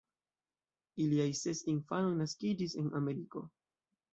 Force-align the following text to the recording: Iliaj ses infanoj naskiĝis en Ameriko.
Iliaj 1.03 1.27
ses 1.41 1.61
infanoj 1.75 2.15
naskiĝis 2.23 2.77
en 2.85 2.91
Ameriko. 3.03 3.45